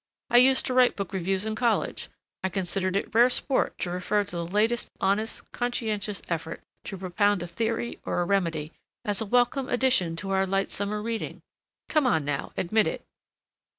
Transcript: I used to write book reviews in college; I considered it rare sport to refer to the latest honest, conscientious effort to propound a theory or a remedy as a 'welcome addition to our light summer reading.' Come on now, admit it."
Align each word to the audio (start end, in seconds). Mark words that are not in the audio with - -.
I 0.31 0.37
used 0.37 0.65
to 0.65 0.73
write 0.73 0.95
book 0.95 1.13
reviews 1.13 1.45
in 1.45 1.53
college; 1.53 2.09
I 2.43 2.49
considered 2.49 2.95
it 2.95 3.13
rare 3.13 3.29
sport 3.29 3.77
to 3.81 3.91
refer 3.91 4.23
to 4.23 4.31
the 4.35 4.47
latest 4.47 4.89
honest, 4.99 5.51
conscientious 5.51 6.23
effort 6.27 6.63
to 6.85 6.97
propound 6.97 7.43
a 7.43 7.47
theory 7.47 7.99
or 8.03 8.21
a 8.21 8.25
remedy 8.25 8.71
as 9.05 9.21
a 9.21 9.27
'welcome 9.27 9.69
addition 9.69 10.15
to 10.15 10.31
our 10.31 10.47
light 10.47 10.71
summer 10.71 11.03
reading.' 11.03 11.43
Come 11.87 12.07
on 12.07 12.25
now, 12.25 12.51
admit 12.57 12.87
it." 12.87 13.03